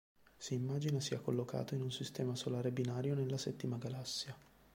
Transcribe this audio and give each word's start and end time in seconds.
Si 0.35 0.55
immagina 0.55 0.99
sia 0.99 1.19
collocato 1.19 1.75
in 1.75 1.81
un 1.83 1.91
sistema 1.91 2.33
solare 2.35 2.71
binario 2.71 3.13
nella 3.13 3.37
Settima 3.37 3.77
Galassia. 3.77 4.35